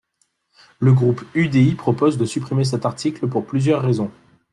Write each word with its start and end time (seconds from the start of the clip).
Le 0.79 0.93
groupe 0.93 1.23
UDI 1.35 1.75
propose 1.75 2.17
de 2.17 2.25
supprimer 2.25 2.63
cet 2.65 2.87
article 2.87 3.27
pour 3.27 3.45
plusieurs 3.45 3.83
raisons. 3.83 4.09